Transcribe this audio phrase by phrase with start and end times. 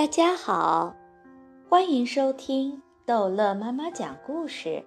[0.00, 0.96] 大家好，
[1.68, 4.82] 欢迎收听逗乐妈妈讲故事。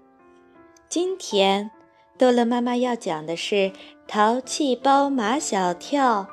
[0.90, 1.70] 今天，
[2.18, 3.56] 逗乐妈妈要讲的是
[4.08, 6.24] 《淘气包马小跳》，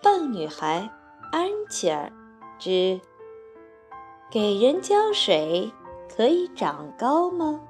[0.00, 0.88] 笨女孩
[1.32, 2.12] 安琪儿
[2.56, 3.00] 之
[4.30, 5.72] 给人浇水
[6.08, 7.60] 可以长高吗？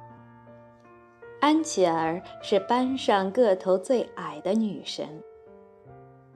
[1.40, 5.08] 安琪儿是班上个头最矮的女生。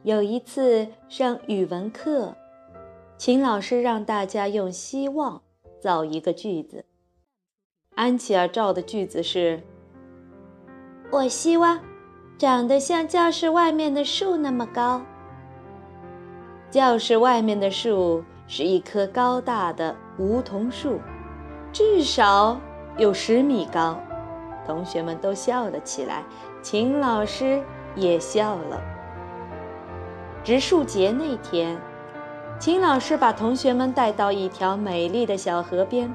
[0.03, 2.35] 有一次上语文课。
[3.19, 5.43] 秦老师让大家用“希望”
[5.83, 6.85] 造一个句子。
[7.97, 9.61] 安琪儿造的句子是
[11.11, 11.81] ：“我希望
[12.39, 15.03] 长得像教室外面的树那么高。”
[16.71, 21.01] 教室外面的树是一棵高大的梧桐树，
[21.73, 22.57] 至少
[22.99, 23.99] 有十米高。
[24.65, 26.23] 同学们都笑了起来，
[26.63, 27.61] 秦老师
[27.97, 28.81] 也笑了。
[30.45, 31.77] 植树节那天。
[32.59, 36.13] 秦老师把同学们带到一条美丽的小河边，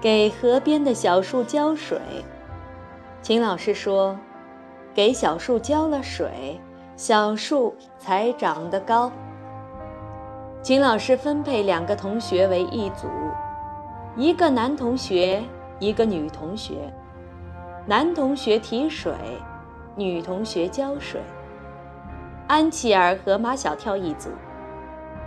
[0.00, 1.96] 给河边的小树浇水。
[3.22, 4.18] 秦老师说
[4.92, 6.60] ：“给小树浇了水，
[6.96, 9.12] 小树才长得高。”
[10.60, 13.06] 秦老师分配两个同学为一组，
[14.16, 15.40] 一个男同学，
[15.78, 16.92] 一个女同学。
[17.86, 19.12] 男同学提水，
[19.94, 21.20] 女同学浇水。
[22.48, 24.30] 安琪儿和马小跳一组。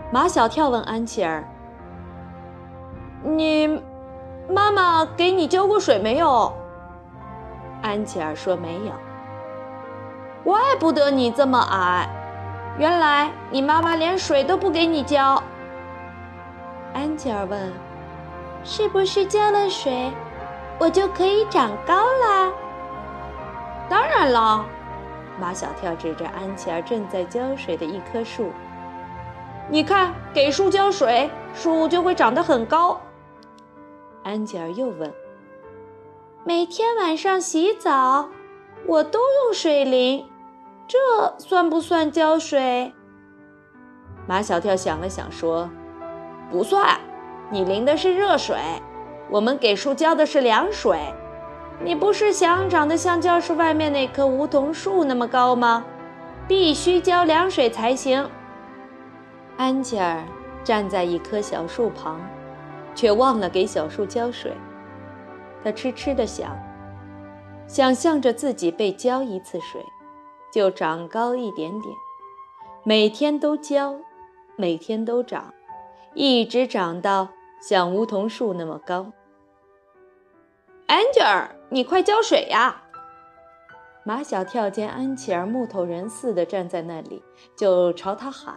[0.10, 1.44] 马小跳问安琪儿
[3.24, 3.82] ：“你
[4.50, 6.54] 妈妈给你浇过水没有？”
[7.84, 8.94] 安琪儿说：“没有。”
[10.46, 12.08] 怪不得你这么矮，
[12.78, 15.44] 原来你妈妈连水都不给你浇。
[16.94, 17.74] 安琪儿问
[18.64, 20.10] ：“是不是浇了水，
[20.80, 22.50] 我就可以长高啦？”
[23.90, 24.66] 当然了，
[25.38, 28.54] 马小跳指着安琪儿正在浇水的一棵树。
[29.70, 33.02] 你看，给树浇水，树就会长得很高。
[34.24, 35.14] 安吉尔又问
[36.46, 38.30] ：“每天晚上洗澡，
[38.86, 40.26] 我都用水淋，
[40.88, 40.98] 这
[41.38, 42.94] 算不算浇水？”
[44.26, 45.70] 马小跳想了想说
[46.50, 46.98] ：“不算，
[47.50, 48.56] 你淋的是热水，
[49.30, 50.98] 我们给树浇的是凉水。
[51.84, 55.84] 你不是想长得像教室外面那棵梧桐树那么高吗？
[56.48, 58.30] 必须浇凉水才行。”
[59.58, 60.24] 安吉尔
[60.64, 62.22] 站在一棵小树旁，
[62.94, 64.54] 却忘了给小树浇水。
[65.64, 66.56] 他痴痴地想，
[67.68, 69.84] 想象着自己被浇一次水，
[70.54, 71.96] 就长高一点点，
[72.84, 73.96] 每天都浇，
[74.56, 75.52] 每天都长，
[76.14, 77.30] 一直长到
[77.60, 79.12] 像梧桐树那么高。
[80.86, 82.84] 安吉尔，你快浇水呀！
[84.06, 87.22] 马小跳见安琪儿木头人似的站在那里，
[87.58, 88.56] 就朝他喊。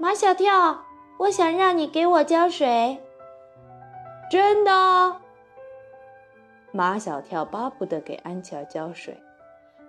[0.00, 0.86] 马小跳，
[1.18, 2.98] 我想让你给我浇水。
[4.30, 5.20] 真的？
[6.72, 9.22] 马小跳巴不得给安琪儿浇水，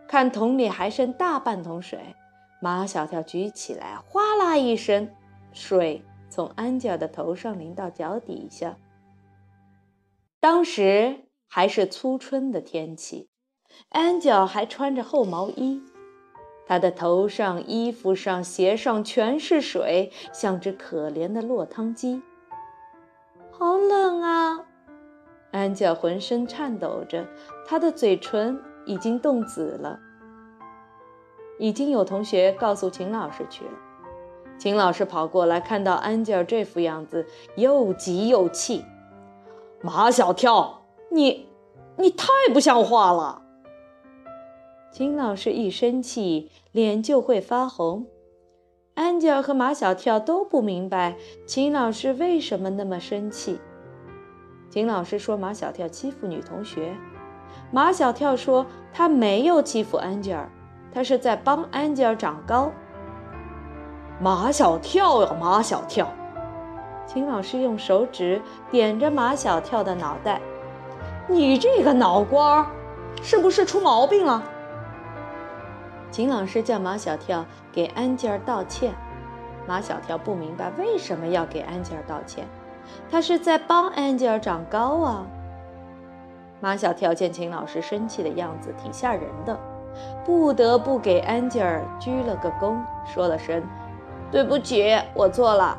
[0.09, 2.13] 看桶里还剩大半桶水，
[2.61, 5.09] 马小跳举起来，哗啦一声，
[5.53, 8.75] 水从安吉尔的头上淋到脚底下。
[10.41, 13.29] 当时还是初春的天气，
[13.87, 15.81] 安吉尔还穿着厚毛衣。
[16.71, 22.21] 他的头上、衣服上、鞋上全是水，像只可怜的落汤鸡。
[23.51, 24.63] 好冷啊！
[25.51, 27.27] 安吉尔浑身颤抖着，
[27.67, 29.99] 他的嘴唇已经冻紫了。
[31.59, 33.71] 已经有同学告诉秦老师去了。
[34.57, 37.27] 秦老师跑过来，看到安吉尔这副样子，
[37.57, 38.85] 又急又气
[39.83, 41.49] ：“马小跳，你，
[41.97, 43.41] 你太不像话了！”
[44.91, 48.07] 秦老师一生气，脸就会发红。
[48.93, 51.15] 安吉尔和马小跳都不明白
[51.47, 53.61] 秦老师为什么那么生气。
[54.69, 56.93] 秦老师说马小跳欺负女同学，
[57.71, 60.51] 马小跳说他没有欺负安吉尔，
[60.93, 62.69] 他是在帮安吉尔长高。
[64.19, 66.05] 马小跳呀，马小跳！
[67.07, 70.41] 秦老师用手指点着马小跳的脑袋
[71.29, 72.69] ：“你这个脑瓜，
[73.21, 74.43] 是不是出毛病了？”
[76.11, 78.93] 秦老师叫马小跳给安吉尔道歉，
[79.65, 82.45] 马小跳不明白为什么要给安吉尔道歉，
[83.09, 85.25] 他是在帮安吉尔长高啊。
[86.59, 89.57] 马小跳见秦老师生气的样子挺吓人的，
[90.25, 93.63] 不得不给安吉尔鞠了个躬，说了声
[94.29, 95.77] “对不起，我错了”。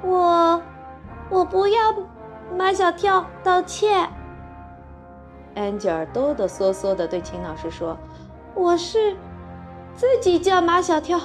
[0.00, 0.62] 我，
[1.28, 1.92] 我不要
[2.56, 4.08] 马小跳道歉。
[5.56, 7.96] 安吉尔哆哆嗦嗦地对秦老师说。
[8.56, 9.14] 我是
[9.94, 11.20] 自己叫马小跳，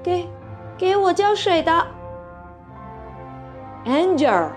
[0.00, 0.30] 给
[0.76, 1.86] 给我浇水的。
[3.84, 4.50] ，Angel，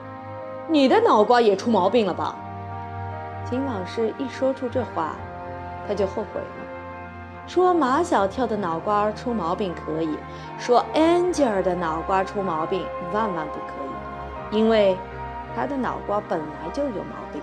[0.69, 2.35] 你的脑瓜也出毛病了吧？
[3.44, 5.15] 秦老师一说出这话，
[5.88, 7.47] 他就后悔了。
[7.47, 10.15] 说马小跳的脑瓜出毛病可以，
[10.59, 13.74] 说 Angel 的脑瓜出毛病万万不可
[14.51, 14.95] 以，因为
[15.56, 17.41] 他的脑瓜本来就有毛病。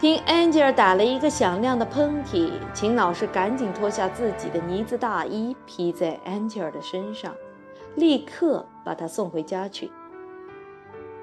[0.00, 7.34] 听 Angel 打了一个响亮的喷嚏，秦老师赶紧脱下自己的呢子大衣披在 Angel 的身上，
[7.96, 9.92] 立刻把他送回家去。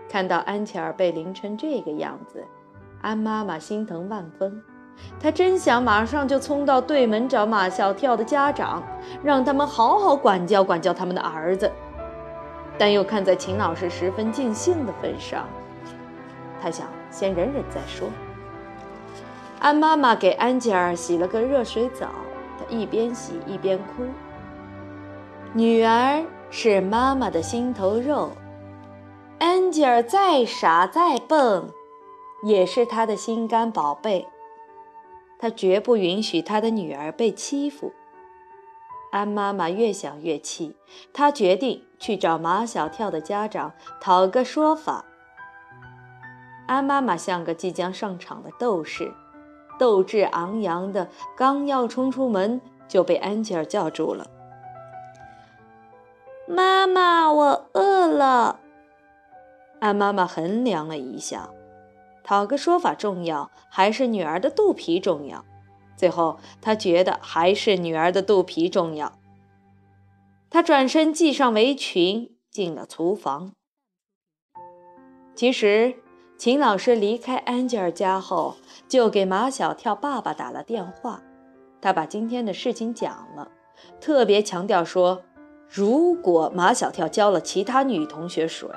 [0.07, 2.45] 看到安琪儿被淋成这个样子，
[3.01, 4.62] 安妈妈心疼万分，
[5.19, 8.83] 她真想马上就冲到对门找马小跳的家长，
[9.23, 11.71] 让他们好好管教管教他们的儿子，
[12.77, 15.47] 但又看在秦老师十分尽兴的份上，
[16.62, 18.07] 她想先忍忍再说。
[19.59, 22.09] 安妈妈给安吉尔洗了个热水澡，
[22.59, 24.06] 她一边洗一边哭。
[25.54, 28.31] 女儿是妈妈的心头肉，
[29.39, 31.69] 安吉尔再傻再笨，
[32.44, 34.27] 也是她的心肝宝贝。
[35.39, 37.94] 她绝不允许她的女儿被欺负。
[39.12, 40.75] 安妈妈越想越气，
[41.12, 45.06] 她决定去找马小跳的家长讨个说法。
[46.68, 49.12] 安妈妈像个即将上场的斗士。
[49.77, 54.29] 斗志昂扬的，刚要冲出门，就被安吉尔叫住了。
[56.47, 58.59] 妈妈，我饿了。
[59.79, 61.50] 安妈妈衡量了一下，
[62.24, 65.45] 讨个说法重要，还是女儿的肚皮重要？
[65.95, 69.13] 最后，她觉得还是女儿的肚皮重要。
[70.50, 73.53] 她转身系上围裙，进了厨房。
[75.35, 75.95] 其实。
[76.37, 78.57] 秦老师离开安吉尔家后，
[78.87, 81.19] 就给马小跳爸爸打了电话。
[81.81, 83.49] 他把今天的事情讲了，
[83.99, 85.23] 特别强调说，
[85.67, 88.69] 如果马小跳教了其他女同学水，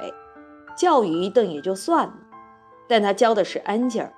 [0.75, 2.15] 教育一顿也就算了，
[2.89, 4.11] 但他教的是安吉尔。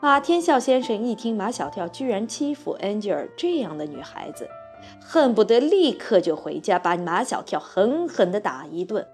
[0.00, 4.48] 马天笑先生一听马小跳居然欺负安吉尔这样的女孩子，
[4.98, 9.06] 恨不得立刻就回家把马小跳狠狠地打一顿。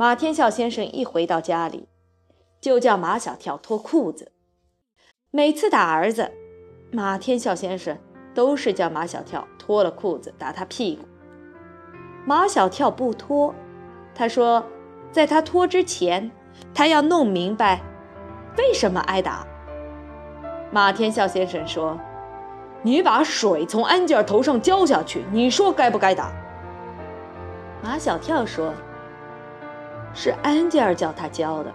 [0.00, 1.86] 马天笑先生一回到家里，
[2.58, 4.32] 就叫马小跳脱裤子。
[5.30, 6.32] 每次打儿子，
[6.90, 7.98] 马天笑先生
[8.32, 11.02] 都是叫马小跳脱了裤子打他屁股。
[12.24, 13.54] 马小跳不脱，
[14.14, 14.64] 他说，
[15.12, 16.30] 在他脱之前，
[16.72, 17.82] 他要弄明白
[18.56, 19.46] 为什么挨打。
[20.72, 22.00] 马天笑先生说
[22.80, 26.32] ：“你把水从安吉尔头上浇下去，你说该不该打？”
[27.84, 28.72] 马小跳说。
[30.12, 31.72] 是安吉尔叫他教的，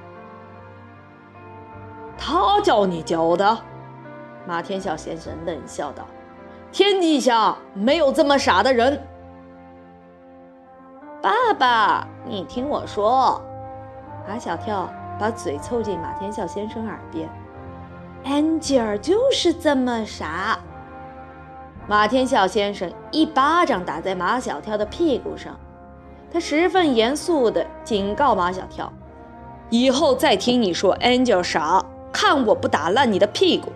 [2.18, 3.58] 他叫你教的？
[4.48, 6.06] 马天笑先生冷笑道
[6.72, 9.02] ：“天底下没有这么傻的人。”
[11.20, 13.42] 爸爸，你听我说。
[14.28, 14.88] 马小跳
[15.20, 17.28] 把嘴凑近马天笑先生耳边
[18.26, 20.60] ：“安吉尔就是这么傻。”
[21.88, 25.56] 马天笑先生一巴掌打在马小跳的屁股上。
[26.36, 28.92] 他十分严肃地警告马小跳
[29.72, 33.72] ：“以后再听你说 Angel 傻，看我不打烂你的屁股！”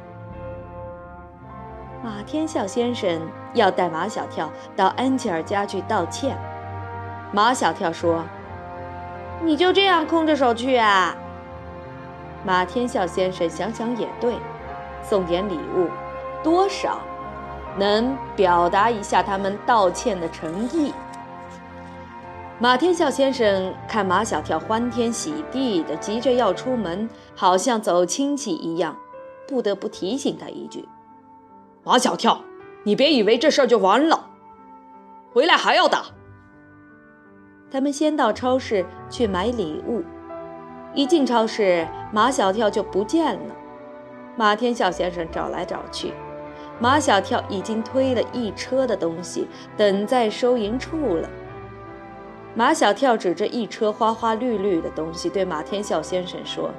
[2.04, 3.22] 马天笑先生
[3.54, 6.38] 要带马小跳到安吉尔家去道歉。
[7.32, 8.26] 马小跳说
[9.42, 11.16] ：“你就这样空着手去啊？”
[12.44, 14.36] 马天笑先生想想也对，
[15.02, 15.88] 送点礼物，
[16.44, 17.00] 多少
[17.78, 20.94] 能表达一下他们道歉的诚意。
[22.62, 28.98] 马天笑先生看马小跳欢天喜地的急着要出门，好像走亲戚一样，
[29.48, 30.86] 不得不提醒他一句
[31.86, 32.44] ：“马小跳，
[32.84, 34.28] 你别以为这事儿就完了，
[35.32, 36.04] 回来还要打。”
[37.72, 40.04] 他们先到超市去买礼物，
[40.94, 43.56] 一进超市，马小跳就不见了。
[44.36, 46.14] 马天笑先生找来找去，
[46.78, 49.48] 马小跳已经推了一车的东西，
[49.78, 51.30] 等在收银处了。
[52.60, 56.72] 马小跳指着一车花花绿绿的东西，对马天笑先生说：“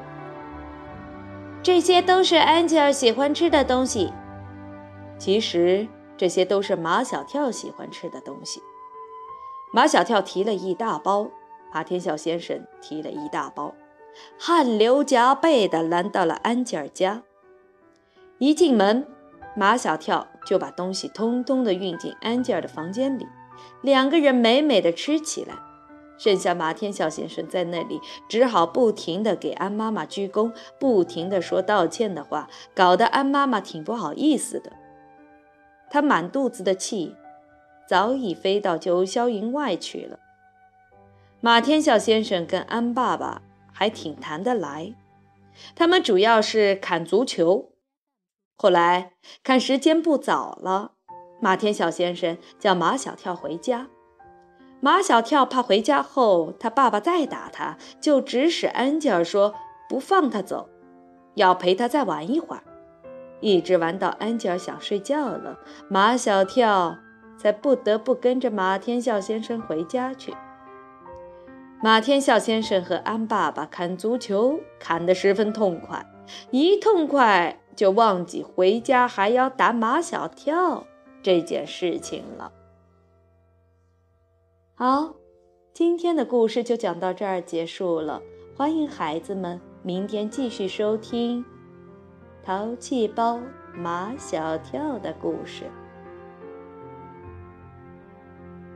[1.64, 4.12] 这些都是安吉尔喜欢吃的东西。
[5.16, 8.60] 其实这些都是马小跳喜欢吃的东西。”
[9.72, 11.30] 马小跳提了一大包，
[11.72, 13.74] 马天笑先生提了一大包，
[14.38, 17.22] 汗流浃背地来到了安吉尔家。
[18.36, 19.06] 一进门，
[19.56, 23.26] 马小跳就把东西通通地运进安吉尔的房间里，
[23.80, 25.54] 两个人美美地吃起来。
[26.22, 27.98] 剩下马天笑先生在那里，
[28.28, 34.70] 只好不停地给安妈妈鞠躬，不停地说道歉的话，搞得安妈妈挺不好意思的。
[35.88, 37.16] 她满肚子的气，
[37.88, 40.18] 早已飞到九霄云外去了。
[41.40, 43.40] 马天笑先生跟安爸爸
[43.72, 44.94] 还挺谈得来，
[45.74, 47.72] 他们主要是砍足球。
[48.56, 50.92] 后来看时间不早了，
[51.40, 53.88] 马天笑先生叫马小跳回家。
[54.80, 59.54] 马小跳怕回家后他爸爸再打他，就指使安吉尔说
[59.88, 60.70] 不放他走，
[61.34, 62.62] 要陪他再玩一会儿，
[63.40, 65.58] 一直玩到安吉尔想睡觉了，
[65.88, 66.96] 马小跳
[67.36, 70.34] 才不得不跟着马天笑先生回家去。
[71.82, 76.06] 马天笑先生和安爸爸看足球看得十分痛快，
[76.50, 80.86] 一痛快就忘记回家还要打马小跳
[81.22, 82.52] 这件事情了。
[84.80, 85.14] 好，
[85.74, 88.22] 今天的故事就讲到这儿结束了。
[88.56, 91.44] 欢迎孩子们明天继续收听
[92.42, 93.38] 《淘气包
[93.74, 95.64] 马小跳》的故事。